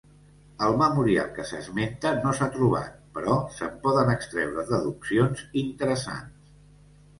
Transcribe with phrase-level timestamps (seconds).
[0.67, 6.53] El memorial que s’esmenta no s’ha trobat, però se’n poden extreure deduccions interessants.